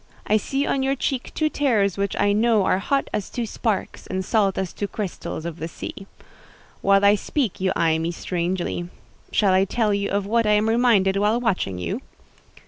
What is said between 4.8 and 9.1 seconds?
crystals of the sea. While I speak you eye me strangely.